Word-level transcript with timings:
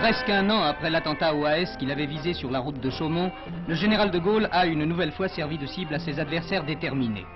Presque 0.00 0.28
un 0.30 0.48
an 0.48 0.62
après 0.62 0.90
l'attentat 0.90 1.34
au 1.34 1.44
AS 1.44 1.76
qu'il 1.76 1.90
avait 1.90 2.06
visé 2.06 2.32
sur 2.32 2.52
la 2.52 2.60
route 2.60 2.80
de 2.80 2.88
Chaumont, 2.88 3.32
le 3.66 3.74
général 3.74 4.12
de 4.12 4.18
Gaulle 4.20 4.48
a 4.52 4.64
une 4.64 4.84
nouvelle 4.84 5.10
fois 5.10 5.26
servi 5.28 5.58
de 5.58 5.66
cible 5.66 5.92
à 5.92 5.98
ses 5.98 6.20
adversaires 6.20 6.64
déterminés. 6.64 7.26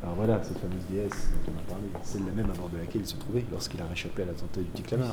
Alors 0.00 0.14
voilà, 0.14 0.40
cette 0.44 0.58
fameuse 0.58 0.86
déesse 0.88 1.32
dont 1.44 1.52
on 1.52 1.58
a 1.58 1.72
parlé, 1.72 1.88
celle-là 2.02 2.30
même 2.36 2.50
à 2.50 2.54
bord 2.54 2.68
de 2.68 2.78
laquelle 2.78 3.00
il 3.00 3.06
se 3.06 3.16
trouvait 3.16 3.44
lorsqu'il 3.50 3.80
a 3.82 3.86
réchappé 3.86 4.22
à 4.22 4.26
l'attentat 4.26 4.60
du 4.60 4.66
petit 4.66 4.82
Clamart. 4.84 5.12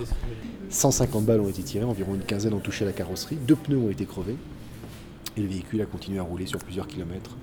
150 0.69 1.25
balles 1.25 1.41
ont 1.41 1.49
été 1.49 1.63
tirées, 1.63 1.85
environ 1.85 2.13
une 2.13 2.23
quinzaine 2.23 2.53
ont 2.53 2.59
touché 2.59 2.85
la 2.85 2.91
carrosserie, 2.91 3.37
deux 3.37 3.55
pneus 3.55 3.77
ont 3.77 3.89
été 3.89 4.05
crevés, 4.05 4.37
et 5.35 5.41
le 5.41 5.47
véhicule 5.47 5.81
a 5.81 5.85
continué 5.85 6.19
à 6.19 6.23
rouler 6.23 6.45
sur 6.45 6.59
plusieurs 6.59 6.85
kilomètres 6.85 7.35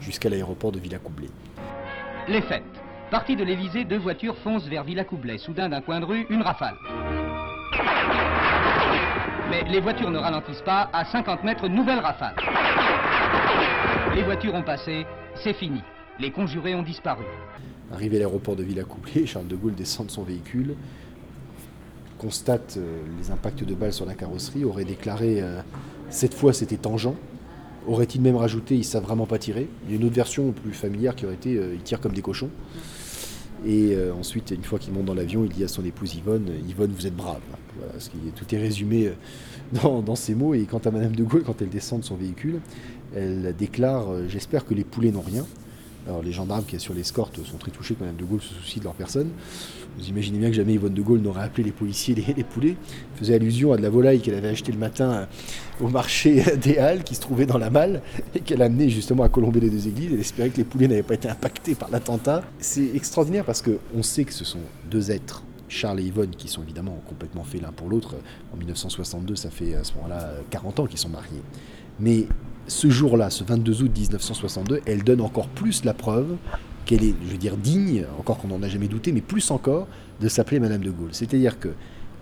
jusqu'à 0.00 0.28
l'aéroport 0.28 0.72
de 0.72 0.78
Villacoublay. 0.78 1.30
Les 2.28 2.42
fêtes. 2.42 2.64
Parti 3.10 3.34
de 3.34 3.44
l'Elysée, 3.44 3.84
deux 3.84 3.98
voitures 3.98 4.36
foncent 4.38 4.66
vers 4.66 4.84
Villacoublay. 4.84 5.38
Soudain, 5.38 5.68
d'un 5.70 5.80
coin 5.80 6.00
de 6.00 6.04
rue, 6.04 6.26
une 6.28 6.42
rafale. 6.42 6.74
Mais 9.50 9.62
les 9.64 9.80
voitures 9.80 10.10
ne 10.10 10.18
ralentissent 10.18 10.62
pas. 10.64 10.90
À 10.92 11.04
50 11.04 11.44
mètres, 11.44 11.68
nouvelle 11.68 12.00
rafale. 12.00 12.34
Les 14.14 14.22
voitures 14.22 14.54
ont 14.54 14.62
passé. 14.62 15.06
C'est 15.36 15.52
fini. 15.52 15.80
Les 16.18 16.30
conjurés 16.30 16.74
ont 16.74 16.82
disparu. 16.82 17.24
Arrivé 17.92 18.16
à 18.16 18.20
l'aéroport 18.20 18.56
de 18.56 18.64
Villacoublay, 18.64 19.26
Charles 19.26 19.46
de 19.46 19.54
Gaulle 19.54 19.74
descend 19.74 20.06
de 20.06 20.10
son 20.10 20.22
véhicule, 20.22 20.74
constate 22.18 22.76
euh, 22.78 23.02
les 23.20 23.30
impacts 23.30 23.62
de 23.62 23.74
balles 23.74 23.92
sur 23.92 24.06
la 24.06 24.14
carrosserie, 24.14 24.64
aurait 24.64 24.84
déclaré 24.84 25.40
euh, 25.40 25.60
cette 26.10 26.34
fois 26.34 26.52
c'était 26.52 26.78
tangent. 26.78 27.12
Aurait-il 27.86 28.20
même 28.22 28.34
rajouté 28.34 28.74
ils 28.74 28.84
savent 28.84 29.04
vraiment 29.04 29.26
pas 29.26 29.38
tirer 29.38 29.68
Il 29.84 29.92
y 29.92 29.96
a 29.96 30.00
une 30.00 30.04
autre 30.04 30.16
version 30.16 30.50
plus 30.50 30.72
familière 30.72 31.14
qui 31.14 31.26
aurait 31.26 31.36
été 31.36 31.56
euh, 31.56 31.74
ils 31.74 31.82
tirent 31.82 32.00
comme 32.00 32.14
des 32.14 32.22
cochons. 32.22 32.50
Et 33.66 33.96
euh, 33.96 34.14
ensuite, 34.14 34.52
une 34.52 34.62
fois 34.62 34.78
qu'il 34.78 34.92
monte 34.92 35.06
dans 35.06 35.14
l'avion, 35.14 35.44
il 35.44 35.50
dit 35.50 35.64
à 35.64 35.68
son 35.68 35.84
épouse 35.84 36.14
Yvonne 36.14 36.48
Yvonne, 36.68 36.92
vous 36.96 37.06
êtes 37.06 37.16
brave. 37.16 37.40
Tout 38.36 38.54
est 38.54 38.58
résumé 38.58 39.08
euh, 39.08 39.12
dans, 39.82 40.02
dans 40.02 40.14
ces 40.14 40.36
mots. 40.36 40.54
Et 40.54 40.62
quant 40.62 40.78
à 40.78 40.90
Madame 40.92 41.16
de 41.16 41.24
Gaulle, 41.24 41.42
quand 41.42 41.60
elle 41.60 41.68
descend 41.68 42.00
de 42.00 42.04
son 42.04 42.14
véhicule, 42.14 42.60
elle 43.14 43.54
déclare 43.58 44.12
euh, 44.12 44.28
J'espère 44.28 44.64
que 44.64 44.74
les 44.74 44.84
poulets 44.84 45.10
n'ont 45.10 45.20
rien. 45.20 45.44
Alors 46.06 46.22
les 46.22 46.32
gendarmes 46.32 46.64
qui 46.64 46.76
assurent 46.76 46.94
l'escorte 46.94 47.44
sont 47.44 47.56
très 47.56 47.70
touchés 47.70 47.94
que 47.94 48.00
Madame 48.00 48.16
de 48.16 48.24
Gaulle 48.24 48.40
se 48.40 48.54
soucie 48.54 48.78
de 48.78 48.84
leur 48.84 48.94
personne. 48.94 49.30
Vous 49.98 50.08
imaginez 50.08 50.38
bien 50.38 50.50
que 50.50 50.54
jamais 50.54 50.74
Yvonne 50.74 50.94
de 50.94 51.02
Gaulle 51.02 51.20
n'aurait 51.20 51.42
appelé 51.42 51.64
les 51.64 51.72
policiers 51.72 52.14
les, 52.14 52.34
les 52.34 52.44
poulets. 52.44 52.76
Elle 53.14 53.18
faisait 53.18 53.34
allusion 53.34 53.72
à 53.72 53.76
de 53.76 53.82
la 53.82 53.90
volaille 53.90 54.20
qu'elle 54.20 54.34
avait 54.34 54.48
achetée 54.48 54.72
le 54.72 54.78
matin 54.78 55.10
euh, 55.12 55.26
au 55.80 55.88
marché 55.88 56.42
des 56.62 56.78
Halles 56.78 57.02
qui 57.02 57.14
se 57.14 57.20
trouvait 57.20 57.46
dans 57.46 57.58
la 57.58 57.70
malle 57.70 58.02
et 58.34 58.40
qu'elle 58.40 58.62
a 58.62 58.66
amené 58.66 58.88
justement 58.88 59.24
à 59.24 59.28
colomber 59.28 59.60
les 59.60 59.70
deux 59.70 59.88
églises. 59.88 60.10
Elle 60.12 60.20
espérait 60.20 60.50
que 60.50 60.58
les 60.58 60.64
poulets 60.64 60.86
n'avaient 60.86 61.02
pas 61.02 61.14
été 61.14 61.28
impactés 61.28 61.74
par 61.74 61.90
l'attentat. 61.90 62.42
C'est 62.58 62.94
extraordinaire 62.94 63.44
parce 63.44 63.62
qu'on 63.62 64.02
sait 64.02 64.24
que 64.24 64.32
ce 64.32 64.44
sont 64.44 64.60
deux 64.90 65.10
êtres, 65.10 65.42
Charles 65.68 66.00
et 66.00 66.04
Yvonne, 66.04 66.30
qui 66.30 66.48
sont 66.48 66.62
évidemment 66.62 67.00
complètement 67.08 67.42
faits 67.42 67.62
l'un 67.62 67.72
pour 67.72 67.88
l'autre. 67.88 68.14
En 68.52 68.56
1962, 68.56 69.34
ça 69.34 69.50
fait 69.50 69.74
à 69.74 69.82
ce 69.82 69.94
moment-là 69.94 70.34
40 70.50 70.80
ans 70.80 70.86
qu'ils 70.86 70.98
sont 70.98 71.08
mariés. 71.08 71.42
Mais 71.98 72.26
ce 72.68 72.90
jour-là, 72.90 73.30
ce 73.30 73.44
22 73.44 73.82
août 73.82 73.90
1962, 73.96 74.80
elle 74.86 75.04
donne 75.04 75.20
encore 75.20 75.48
plus 75.48 75.84
la 75.84 75.94
preuve 75.94 76.36
qu'elle 76.84 77.04
est, 77.04 77.14
je 77.24 77.32
veux 77.32 77.38
dire, 77.38 77.56
digne, 77.56 78.04
encore 78.18 78.38
qu'on 78.38 78.48
n'en 78.48 78.62
a 78.62 78.68
jamais 78.68 78.88
douté, 78.88 79.12
mais 79.12 79.20
plus 79.20 79.50
encore, 79.50 79.86
de 80.20 80.28
s'appeler 80.28 80.60
Madame 80.60 80.82
de 80.82 80.90
Gaulle. 80.90 81.10
C'est-à-dire 81.12 81.58
que 81.58 81.68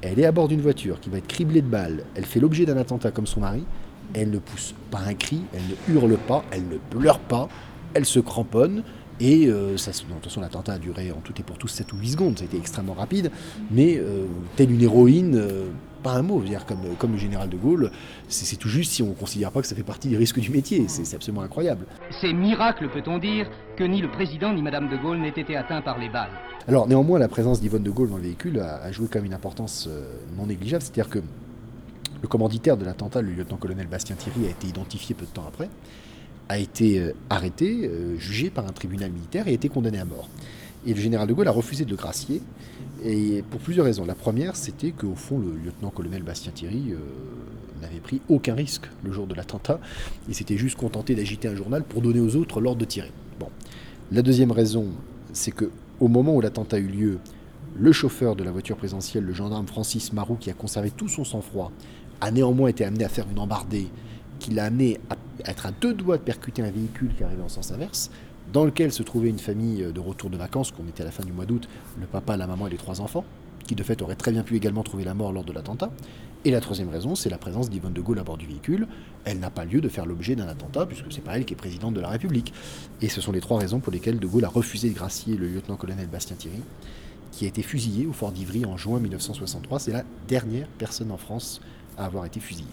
elle 0.02 0.18
est 0.18 0.26
à 0.26 0.32
bord 0.32 0.48
d'une 0.48 0.60
voiture 0.60 1.00
qui 1.00 1.08
va 1.08 1.18
être 1.18 1.26
criblée 1.26 1.62
de 1.62 1.66
balles, 1.66 2.04
elle 2.14 2.26
fait 2.26 2.40
l'objet 2.40 2.66
d'un 2.66 2.76
attentat 2.76 3.10
comme 3.10 3.26
son 3.26 3.40
mari, 3.40 3.64
elle 4.12 4.30
ne 4.30 4.38
pousse 4.38 4.74
pas 4.90 4.98
un 4.98 5.14
cri, 5.14 5.40
elle 5.54 5.62
ne 5.62 5.94
hurle 5.94 6.16
pas, 6.18 6.44
elle 6.50 6.68
ne 6.68 6.76
pleure 6.76 7.18
pas, 7.18 7.48
elle 7.94 8.04
se 8.04 8.20
cramponne, 8.20 8.82
et 9.20 9.46
euh, 9.46 9.76
ça, 9.76 9.92
de 9.92 9.96
toute 9.96 10.24
façon, 10.24 10.40
l'attentat 10.40 10.74
a 10.74 10.78
duré 10.78 11.12
en 11.12 11.20
tout 11.20 11.32
et 11.38 11.42
pour 11.42 11.58
tout 11.58 11.68
7 11.68 11.92
ou 11.92 11.96
8 11.96 12.08
secondes, 12.08 12.38
ça 12.38 12.44
a 12.44 12.46
été 12.46 12.56
extrêmement 12.56 12.94
rapide, 12.94 13.30
mais 13.70 13.96
euh, 13.96 14.26
telle 14.56 14.72
une 14.72 14.82
héroïne, 14.82 15.36
euh, 15.36 15.66
pas 16.02 16.14
un 16.14 16.22
mot, 16.22 16.40
dire, 16.40 16.66
comme, 16.66 16.80
comme 16.98 17.12
le 17.12 17.18
général 17.18 17.48
de 17.48 17.56
Gaulle, 17.56 17.90
c'est 18.28 18.56
tout 18.56 18.68
juste 18.68 18.92
si 18.92 19.02
on 19.02 19.08
ne 19.08 19.14
considère 19.14 19.52
pas 19.52 19.60
que 19.60 19.66
ça 19.66 19.76
fait 19.76 19.82
partie 19.82 20.08
des 20.08 20.16
risques 20.16 20.40
du 20.40 20.50
métier, 20.50 20.86
c'est 20.88 21.04
c'est 21.04 21.16
absolument 21.16 21.42
incroyable. 21.42 21.86
C'est 22.20 22.32
miracle, 22.32 22.88
peut-on 22.90 23.18
dire, 23.18 23.48
que 23.76 23.84
ni 23.84 24.02
le 24.02 24.10
président 24.10 24.52
ni 24.52 24.62
Madame 24.62 24.88
de 24.88 24.96
Gaulle 24.96 25.18
n'aient 25.18 25.28
été 25.28 25.56
atteints 25.56 25.80
par 25.80 25.98
les 25.98 26.08
balles. 26.08 26.32
Alors 26.66 26.86
néanmoins, 26.88 27.18
la 27.18 27.28
présence 27.28 27.60
d'Yvonne 27.60 27.82
de 27.82 27.90
Gaulle 27.90 28.10
dans 28.10 28.16
le 28.16 28.22
véhicule 28.22 28.58
a, 28.60 28.82
a 28.82 28.92
joué 28.92 29.06
quand 29.10 29.18
même 29.18 29.26
une 29.26 29.34
importance 29.34 29.86
euh, 29.88 30.16
non 30.36 30.46
négligeable, 30.46 30.82
c'est-à-dire 30.82 31.08
que 31.08 31.20
le 32.24 32.28
commanditaire 32.28 32.78
de 32.78 32.86
l'attentat, 32.86 33.20
le 33.20 33.32
lieutenant-colonel 33.32 33.86
Bastien 33.86 34.16
Thierry, 34.16 34.46
a 34.46 34.50
été 34.50 34.66
identifié 34.66 35.14
peu 35.14 35.26
de 35.26 35.30
temps 35.30 35.44
après, 35.46 35.68
a 36.48 36.58
été 36.58 36.98
euh, 36.98 37.14
arrêté, 37.30 37.82
euh, 37.84 38.18
jugé 38.18 38.50
par 38.50 38.66
un 38.66 38.72
tribunal 38.72 39.10
militaire 39.10 39.48
et 39.48 39.50
a 39.50 39.54
été 39.54 39.68
condamné 39.68 39.98
à 39.98 40.04
mort. 40.04 40.28
Et 40.86 40.92
le 40.92 41.00
général 41.00 41.26
de 41.26 41.32
Gaulle 41.32 41.48
a 41.48 41.52
refusé 41.52 41.84
de 41.84 41.90
le 41.90 41.96
gracier, 41.96 42.42
et 43.04 43.42
pour 43.50 43.60
plusieurs 43.60 43.86
raisons. 43.86 44.04
La 44.04 44.14
première, 44.14 44.56
c'était 44.56 44.90
qu'au 44.90 45.14
fond, 45.14 45.38
le 45.38 45.54
lieutenant-colonel 45.64 46.22
Bastien 46.22 46.52
Thierry 46.52 46.92
euh, 46.92 46.96
n'avait 47.80 48.00
pris 48.00 48.20
aucun 48.28 48.54
risque 48.54 48.86
le 49.02 49.12
jour 49.12 49.26
de 49.26 49.34
l'attentat, 49.34 49.80
il 50.28 50.34
s'était 50.34 50.56
juste 50.56 50.76
contenté 50.76 51.14
d'agiter 51.14 51.48
un 51.48 51.54
journal 51.54 51.84
pour 51.84 52.02
donner 52.02 52.20
aux 52.20 52.36
autres 52.36 52.60
l'ordre 52.60 52.80
de 52.80 52.84
tirer. 52.84 53.12
Bon. 53.38 53.48
La 54.12 54.22
deuxième 54.22 54.52
raison, 54.52 54.86
c'est 55.32 55.50
que 55.50 55.70
au 56.00 56.08
moment 56.08 56.34
où 56.34 56.40
l'attentat 56.40 56.76
a 56.76 56.80
eu 56.80 56.86
lieu, 56.86 57.18
le 57.76 57.92
chauffeur 57.92 58.36
de 58.36 58.44
la 58.44 58.52
voiture 58.52 58.76
présidentielle, 58.76 59.24
le 59.24 59.34
gendarme 59.34 59.66
Francis 59.66 60.12
Marou, 60.12 60.36
qui 60.36 60.50
a 60.50 60.54
conservé 60.54 60.90
tout 60.90 61.08
son 61.08 61.24
sang-froid, 61.24 61.72
a 62.20 62.30
néanmoins 62.30 62.68
été 62.68 62.84
amené 62.84 63.04
à 63.04 63.08
faire 63.08 63.26
une 63.30 63.38
embardée 63.38 63.88
qui 64.44 64.50
l'a 64.50 64.66
amené 64.66 65.00
à 65.08 65.50
être 65.50 65.64
à 65.64 65.70
deux 65.70 65.94
doigts 65.94 66.18
de 66.18 66.22
percuter 66.22 66.60
un 66.60 66.70
véhicule 66.70 67.14
qui 67.16 67.24
arrivait 67.24 67.42
en 67.42 67.48
sens 67.48 67.72
inverse, 67.72 68.10
dans 68.52 68.66
lequel 68.66 68.92
se 68.92 69.02
trouvait 69.02 69.30
une 69.30 69.38
famille 69.38 69.90
de 69.90 70.00
retour 70.00 70.28
de 70.28 70.36
vacances, 70.36 70.70
qu'on 70.70 70.86
était 70.86 71.00
à 71.00 71.06
la 71.06 71.12
fin 71.12 71.24
du 71.24 71.32
mois 71.32 71.46
d'août, 71.46 71.66
le 71.98 72.06
papa, 72.06 72.36
la 72.36 72.46
maman 72.46 72.66
et 72.66 72.70
les 72.70 72.76
trois 72.76 73.00
enfants, 73.00 73.24
qui 73.66 73.74
de 73.74 73.82
fait 73.82 74.02
auraient 74.02 74.16
très 74.16 74.32
bien 74.32 74.42
pu 74.42 74.54
également 74.54 74.82
trouver 74.82 75.04
la 75.04 75.14
mort 75.14 75.32
lors 75.32 75.44
de 75.44 75.52
l'attentat. 75.52 75.90
Et 76.44 76.50
la 76.50 76.60
troisième 76.60 76.90
raison, 76.90 77.14
c'est 77.14 77.30
la 77.30 77.38
présence 77.38 77.70
d'Yvonne 77.70 77.94
de 77.94 78.02
Gaulle 78.02 78.18
à 78.18 78.22
bord 78.22 78.36
du 78.36 78.44
véhicule. 78.44 78.86
Elle 79.24 79.38
n'a 79.38 79.48
pas 79.48 79.64
lieu 79.64 79.80
de 79.80 79.88
faire 79.88 80.04
l'objet 80.04 80.36
d'un 80.36 80.46
attentat, 80.46 80.84
puisque 80.84 81.10
c'est 81.10 81.22
pas 81.22 81.38
elle 81.38 81.46
qui 81.46 81.54
est 81.54 81.56
présidente 81.56 81.94
de 81.94 82.00
la 82.02 82.10
République. 82.10 82.52
Et 83.00 83.08
ce 83.08 83.22
sont 83.22 83.32
les 83.32 83.40
trois 83.40 83.58
raisons 83.58 83.80
pour 83.80 83.92
lesquelles 83.94 84.18
de 84.18 84.26
Gaulle 84.26 84.44
a 84.44 84.50
refusé 84.50 84.90
de 84.90 84.94
gracier 84.94 85.38
le 85.38 85.48
lieutenant-colonel 85.48 86.06
Bastien 86.06 86.36
Thierry, 86.36 86.60
qui 87.32 87.46
a 87.46 87.48
été 87.48 87.62
fusillé 87.62 88.04
au 88.04 88.12
fort 88.12 88.30
d'Ivry 88.30 88.66
en 88.66 88.76
juin 88.76 89.00
1963. 89.00 89.78
C'est 89.78 89.92
la 89.92 90.04
dernière 90.28 90.66
personne 90.76 91.10
en 91.10 91.16
France 91.16 91.62
à 91.96 92.04
avoir 92.04 92.26
été 92.26 92.40
fusillée. 92.40 92.66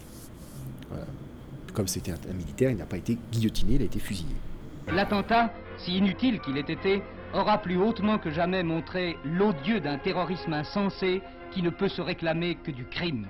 Comme 1.74 1.88
c'était 1.88 2.12
un, 2.12 2.34
militaire, 2.34 2.72
il 2.72 2.78
n'a 2.78 2.86
pas 2.86 2.98
été 2.98 3.18
guillotiné, 3.32 3.76
il 3.76 3.82
a 3.82 3.86
été 3.86 4.00
fusillé. 4.00 4.36
L'attentat, 4.88 5.54
si 5.78 5.98
inutile 5.98 6.40
qu'il 6.42 6.58
ait 6.58 6.62
été, 6.62 7.02
aura 7.34 7.60
plus 7.60 7.78
hautement 7.78 8.18
que 8.18 8.30
jamais 8.30 8.64
montré 8.64 9.18
l'odieux 9.24 9.80
d'un 9.80 9.98
terrorisme 9.98 10.54
insensé 10.54 11.22
qui 11.52 11.62
ne 11.62 11.70
peut 11.70 11.88
se 11.88 12.02
réclamer 12.02 12.56
que 12.56 12.72
du 12.72 12.86
crime. 12.86 13.26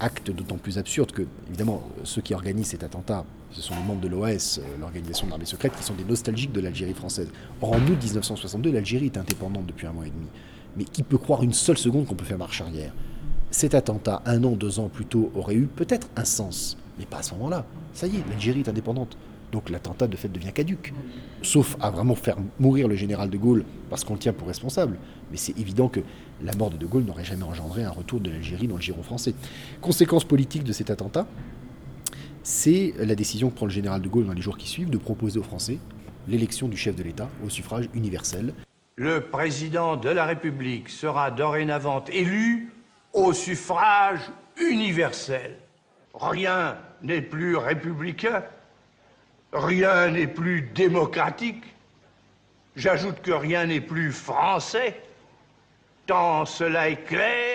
Acte 0.00 0.30
d'autant 0.32 0.58
plus 0.58 0.78
absurde 0.78 1.12
que, 1.12 1.22
évidemment, 1.48 1.88
ceux 2.02 2.20
qui 2.20 2.34
organisent 2.34 2.68
cet 2.68 2.82
attentat, 2.82 3.24
ce 3.52 3.62
sont 3.62 3.74
les 3.76 3.82
membres 3.82 4.00
de 4.00 4.08
l'OAS, 4.08 4.58
euh, 4.58 4.62
l'organisation 4.80 5.26
de 5.26 5.30
l'armée 5.30 5.44
secrète, 5.44 5.76
qui 5.76 5.84
sont 5.84 5.94
des 5.94 6.04
nostalgiques 6.04 6.52
de 6.52 6.60
l'Algérie 6.60 6.94
française. 6.94 7.30
Or, 7.62 7.74
en 7.74 7.76
août 7.76 8.02
1962, 8.02 8.72
l'Algérie 8.72 9.06
est 9.06 9.16
indépendante 9.16 9.66
depuis 9.66 9.86
un 9.86 9.92
mois 9.92 10.06
et 10.06 10.10
demi. 10.10 10.26
Mais 10.76 10.84
qui 10.84 11.04
peut 11.04 11.18
croire 11.18 11.44
une 11.44 11.52
seule 11.52 11.78
seconde 11.78 12.06
qu'on 12.06 12.16
peut 12.16 12.24
faire 12.24 12.38
marche 12.38 12.60
arrière? 12.60 12.92
Cet 13.54 13.76
attentat, 13.76 14.20
un 14.26 14.42
an, 14.42 14.50
deux 14.50 14.80
ans 14.80 14.88
plus 14.88 15.04
tôt, 15.04 15.30
aurait 15.36 15.54
eu 15.54 15.66
peut-être 15.66 16.08
un 16.16 16.24
sens, 16.24 16.76
mais 16.98 17.06
pas 17.06 17.18
à 17.18 17.22
ce 17.22 17.34
moment-là. 17.34 17.64
Ça 17.92 18.08
y 18.08 18.16
est, 18.16 18.28
l'Algérie 18.28 18.62
est 18.62 18.68
indépendante. 18.68 19.16
Donc 19.52 19.70
l'attentat 19.70 20.08
de 20.08 20.16
fait 20.16 20.26
devient 20.26 20.52
caduque. 20.52 20.92
Sauf 21.40 21.76
à 21.80 21.92
vraiment 21.92 22.16
faire 22.16 22.36
mourir 22.58 22.88
le 22.88 22.96
général 22.96 23.30
de 23.30 23.36
Gaulle 23.36 23.64
parce 23.90 24.02
qu'on 24.02 24.14
le 24.14 24.18
tient 24.18 24.32
pour 24.32 24.48
responsable. 24.48 24.98
Mais 25.30 25.36
c'est 25.36 25.56
évident 25.56 25.86
que 25.86 26.00
la 26.42 26.52
mort 26.56 26.70
de 26.70 26.76
de 26.76 26.84
Gaulle 26.84 27.04
n'aurait 27.04 27.24
jamais 27.24 27.44
engendré 27.44 27.84
un 27.84 27.90
retour 27.90 28.18
de 28.18 28.28
l'Algérie 28.28 28.66
dans 28.66 28.74
le 28.74 28.82
giron 28.82 29.04
français. 29.04 29.34
Conséquence 29.80 30.24
politique 30.24 30.64
de 30.64 30.72
cet 30.72 30.90
attentat, 30.90 31.24
c'est 32.42 32.92
la 32.98 33.14
décision 33.14 33.50
que 33.50 33.54
prend 33.54 33.66
le 33.66 33.72
général 33.72 34.02
de 34.02 34.08
Gaulle 34.08 34.26
dans 34.26 34.32
les 34.32 34.42
jours 34.42 34.58
qui 34.58 34.66
suivent 34.66 34.90
de 34.90 34.98
proposer 34.98 35.38
aux 35.38 35.44
Français 35.44 35.78
l'élection 36.26 36.66
du 36.66 36.76
chef 36.76 36.96
de 36.96 37.04
l'État 37.04 37.28
au 37.46 37.50
suffrage 37.50 37.88
universel. 37.94 38.52
Le 38.96 39.20
président 39.20 39.94
de 39.94 40.08
la 40.08 40.24
République 40.24 40.88
sera 40.88 41.30
dorénavant 41.30 42.04
élu 42.12 42.72
au 43.14 43.32
suffrage 43.32 44.20
universel. 44.56 45.56
Rien 46.12 46.76
n'est 47.02 47.22
plus 47.22 47.56
républicain, 47.56 48.44
rien 49.52 50.10
n'est 50.10 50.26
plus 50.26 50.62
démocratique. 50.62 51.64
J'ajoute 52.76 53.22
que 53.22 53.30
rien 53.30 53.66
n'est 53.66 53.80
plus 53.80 54.12
français, 54.12 55.00
tant 56.06 56.44
cela 56.44 56.90
est 56.90 57.04
clair, 57.04 57.53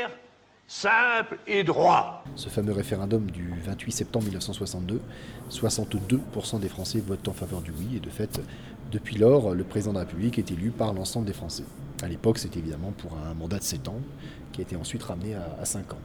simple 0.69 1.39
et 1.47 1.63
droit. 1.63 2.23
Ce 2.35 2.47
fameux 2.47 2.73
référendum 2.73 3.29
du 3.31 3.51
28 3.65 3.91
septembre 3.91 4.25
1962, 4.25 5.01
62% 5.49 6.59
des 6.59 6.69
Français 6.69 6.99
votent 7.05 7.27
en 7.27 7.33
faveur 7.33 7.61
du 7.61 7.71
oui, 7.71 7.97
et 7.97 7.99
de 7.99 8.09
fait, 8.09 8.39
depuis 8.91 9.17
lors, 9.17 9.55
le 9.55 9.63
président 9.63 9.93
de 9.93 9.97
la 9.97 10.05
République 10.05 10.37
est 10.37 10.51
élu 10.51 10.69
par 10.69 10.93
l'ensemble 10.93 11.25
des 11.25 11.33
Français. 11.33 11.63
À 12.03 12.07
l'époque, 12.07 12.37
c'était 12.37 12.59
évidemment 12.59 12.93
pour 12.95 13.17
un 13.17 13.33
mandat 13.33 13.57
de 13.57 13.63
7 13.63 13.87
ans, 13.87 13.99
qui 14.53 14.61
a 14.61 14.63
été 14.63 14.75
ensuite 14.75 15.01
ramené 15.01 15.33
à, 15.33 15.57
à 15.59 15.65
5 15.65 15.91
ans. 15.93 15.99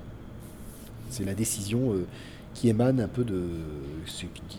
C'est 1.10 1.24
la 1.24 1.34
décision 1.34 1.92
euh, 1.92 2.06
qui 2.54 2.70
émane 2.70 3.00
un 3.00 3.08
peu 3.08 3.22
de. 3.22 3.42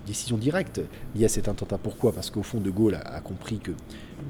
Décision 0.06 0.38
directe 0.38 0.81
liée 1.16 1.25
à 1.25 1.30
cet 1.30 1.48
attentat. 1.48 1.80
Pourquoi? 1.80 2.13
Parce 2.13 2.30
qu'au 2.30 2.44
fond, 2.44 2.60
De 2.60 2.69
Gaulle 2.69 2.96
a 3.04 3.22
compris 3.22 3.58
que, 3.58 3.72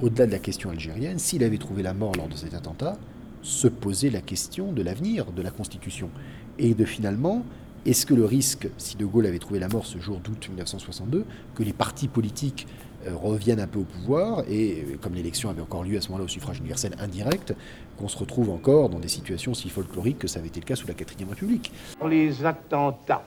au-delà 0.02 0.26
de 0.26 0.32
la 0.32 0.40
question 0.40 0.70
algérienne, 0.70 1.20
s'il 1.20 1.44
avait 1.44 1.58
trouvé 1.58 1.84
la 1.84 1.94
mort 1.94 2.14
lors 2.16 2.30
de 2.30 2.36
cet 2.36 2.54
attentat, 2.54 2.98
se 3.46 3.68
poser 3.68 4.10
la 4.10 4.22
question 4.22 4.72
de 4.72 4.82
l'avenir 4.82 5.32
de 5.32 5.42
la 5.42 5.52
Constitution. 5.52 6.10
Et 6.58 6.74
de 6.74 6.84
finalement 6.84 7.46
est-ce 7.86 8.08
que 8.08 8.16
le 8.16 8.26
risque, 8.26 8.68
si 8.78 8.98
De 8.98 9.06
Gaulle 9.06 9.28
avait 9.28 9.38
trouvé 9.38 9.60
la 9.60 9.68
mort 9.68 9.86
ce 9.86 10.00
jour 10.00 10.18
d'août 10.18 10.48
1962, 10.50 11.24
que 11.54 11.62
les 11.62 11.72
partis 11.72 12.08
politiques 12.08 12.66
euh, 13.06 13.16
reviennent 13.16 13.60
un 13.60 13.68
peu 13.68 13.78
au 13.78 13.84
pouvoir 13.84 14.44
et, 14.50 14.84
euh, 14.88 14.98
comme 15.00 15.14
l'élection 15.14 15.52
avait 15.52 15.62
encore 15.62 15.84
lieu 15.84 15.96
à 15.96 16.02
ce 16.02 16.08
moment-là 16.08 16.26
au 16.26 16.28
suffrage 16.28 16.58
universel 16.58 16.96
indirect, 17.00 17.54
qu'on 18.00 18.08
se 18.08 18.18
retrouve 18.18 18.50
encore 18.50 18.90
dans 18.90 18.98
des 18.98 19.08
situations 19.08 19.54
si 19.54 19.70
folkloriques 19.70 20.18
que 20.18 20.28
ça 20.28 20.40
avait 20.40 20.48
été 20.48 20.60
le 20.62 20.66
cas 20.66 20.76
sous 20.76 20.88
la 20.88 20.96
4 20.96 21.14
République? 21.30 21.72
Les 22.10 22.44
attentats 22.44 23.24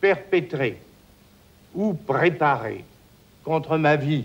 perpétrés 0.00 0.80
ou 1.72 1.94
préparés 1.94 2.84
contre 3.44 3.78
ma 3.78 3.94
vie 3.94 4.24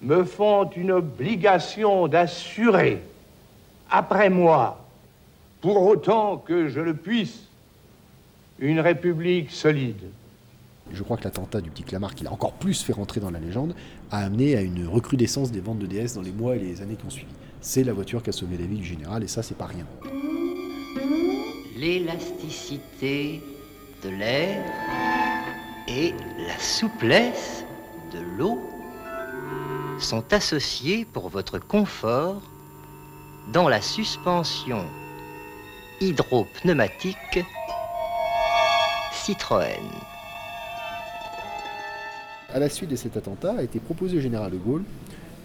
me 0.00 0.22
font 0.22 0.70
une 0.76 0.92
obligation 0.92 2.06
d'assurer, 2.06 3.02
après 3.90 4.30
moi, 4.30 4.86
pour 5.60 5.82
autant 5.82 6.38
que 6.38 6.68
je 6.68 6.80
le 6.80 6.94
puisse, 6.94 7.40
une 8.58 8.80
république 8.80 9.50
solide. 9.50 10.10
Je 10.92 11.02
crois 11.02 11.16
que 11.16 11.24
l'attentat 11.24 11.60
du 11.60 11.70
petit 11.70 11.82
Clamart, 11.82 12.14
qui 12.14 12.24
l'a 12.24 12.32
encore 12.32 12.52
plus 12.52 12.82
fait 12.82 12.92
rentrer 12.92 13.20
dans 13.20 13.30
la 13.30 13.38
légende, 13.38 13.74
a 14.10 14.18
amené 14.18 14.56
à 14.56 14.60
une 14.60 14.86
recrudescence 14.86 15.52
des 15.52 15.60
ventes 15.60 15.78
de 15.78 15.86
DS 15.86 16.14
dans 16.14 16.22
les 16.22 16.32
mois 16.32 16.56
et 16.56 16.58
les 16.58 16.82
années 16.82 16.96
qui 16.96 17.06
ont 17.06 17.10
suivi. 17.10 17.32
C'est 17.60 17.84
la 17.84 17.92
voiture 17.92 18.22
qui 18.22 18.30
a 18.30 18.32
sauvé 18.32 18.56
la 18.56 18.64
vie 18.64 18.78
du 18.78 18.84
général, 18.84 19.22
et 19.22 19.28
ça, 19.28 19.42
c'est 19.42 19.56
pas 19.56 19.66
rien. 19.66 19.86
L'élasticité 21.76 23.40
de 24.02 24.08
l'air 24.08 24.64
et 25.88 26.12
la 26.46 26.58
souplesse 26.58 27.64
de 28.12 28.20
l'eau 28.36 28.60
sont 29.98 30.32
associés 30.32 31.04
pour 31.04 31.28
votre 31.28 31.58
confort 31.58 32.42
dans 33.52 33.68
la 33.68 33.80
suspension 33.80 34.84
hydropneumatique 36.00 37.40
Citroën. 39.12 39.66
À 42.52 42.58
la 42.58 42.68
suite 42.68 42.90
de 42.90 42.96
cet 42.96 43.16
attentat, 43.16 43.56
a 43.58 43.62
été 43.62 43.80
proposé 43.80 44.18
au 44.18 44.20
général 44.20 44.50
de 44.52 44.56
Gaulle 44.56 44.84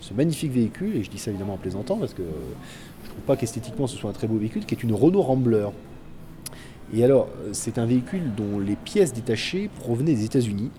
ce 0.02 0.14
magnifique 0.14 0.52
véhicule, 0.52 0.96
et 0.96 1.04
je 1.04 1.10
dis 1.10 1.18
ça 1.18 1.32
évidemment 1.32 1.56
en 1.56 1.58
plaisantant 1.58 1.98
parce 1.98 2.14
que 2.14 2.22
je 2.22 3.08
ne 3.08 3.12
trouve 3.12 3.24
pas 3.26 3.36
qu'esthétiquement 3.36 3.88
ce 3.88 3.98
soit 3.98 4.10
un 4.10 4.14
très 4.14 4.28
beau 4.28 4.38
véhicule, 4.38 4.66
qui 4.66 4.76
est 4.76 4.84
une 4.84 4.94
Renault 4.94 5.22
Rambler. 5.22 5.68
Et 6.94 7.04
alors, 7.04 7.28
c'est 7.52 7.80
un 7.80 7.86
véhicule 7.86 8.34
dont 8.36 8.60
les 8.60 8.76
pièces 8.76 9.14
détachées 9.14 9.70
provenaient 9.80 10.14
des 10.14 10.26
États-Unis. 10.26 10.70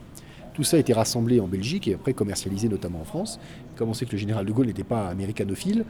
Tout 0.56 0.64
ça 0.64 0.78
a 0.78 0.80
été 0.80 0.94
rassemblé 0.94 1.38
en 1.38 1.46
Belgique 1.46 1.86
et 1.86 1.92
après 1.92 2.14
commercialisé 2.14 2.70
notamment 2.70 3.02
en 3.02 3.04
France. 3.04 3.38
Comme 3.76 3.90
on 3.90 3.92
sait 3.92 4.06
que 4.06 4.12
le 4.12 4.16
général 4.16 4.46
de 4.46 4.52
Gaulle 4.52 4.68
n'était 4.68 4.84
pas 4.84 5.08
américanophile, 5.08 5.84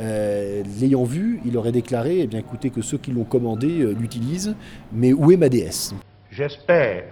euh, 0.00 0.62
l'ayant 0.80 1.02
vu, 1.02 1.40
il 1.44 1.56
aurait 1.56 1.72
déclaré 1.72 2.20
eh 2.20 2.26
bien, 2.28 2.38
écoutez, 2.38 2.70
que 2.70 2.82
ceux 2.82 2.98
qui 2.98 3.10
l'ont 3.10 3.24
commandé 3.24 3.80
euh, 3.80 3.96
l'utilisent, 3.98 4.54
mais 4.92 5.12
où 5.12 5.32
est 5.32 5.36
ma 5.36 5.48
déesse? 5.48 5.92
J'espère, 6.30 7.06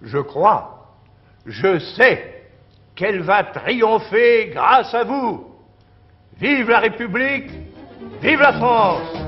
je 0.00 0.16
crois, 0.16 0.96
je 1.44 1.78
sais 1.80 2.46
qu'elle 2.94 3.20
va 3.20 3.44
triompher 3.44 4.52
grâce 4.54 4.94
à 4.94 5.04
vous. 5.04 5.44
Vive 6.40 6.70
la 6.70 6.80
République, 6.80 7.50
vive 8.22 8.40
la 8.40 8.54
France 8.54 9.25